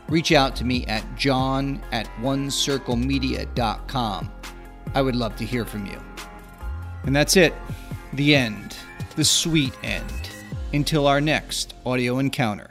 reach 0.10 0.34
out 0.34 0.58
to 0.58 0.66
me 0.66 0.86
at 0.88 1.06
john 1.16 1.82
at 1.94 2.08
onecirclemedia.com. 2.20 4.32
I 4.94 5.02
would 5.02 5.16
love 5.16 5.38
to 5.38 5.46
hear 5.46 5.64
from 5.64 5.86
you. 5.86 5.98
And 7.04 7.16
that's 7.16 7.38
it. 7.38 7.54
The 8.14 8.36
end. 8.36 8.76
The 9.16 9.24
sweet 9.24 9.78
end. 9.84 10.30
Until 10.74 11.08
our 11.08 11.22
next 11.22 11.74
audio 11.86 12.20
encounter. 12.20 12.71